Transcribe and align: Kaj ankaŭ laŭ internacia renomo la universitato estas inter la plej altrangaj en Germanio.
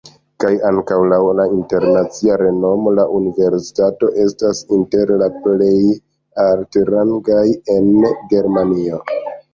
Kaj 0.43 0.51
ankaŭ 0.67 0.95
laŭ 1.09 1.17
internacia 1.57 2.37
renomo 2.41 2.93
la 2.99 3.05
universitato 3.17 4.09
estas 4.25 4.61
inter 4.79 5.13
la 5.23 5.29
plej 5.45 5.77
altrangaj 6.47 7.47
en 7.79 7.93
Germanio. 8.35 9.05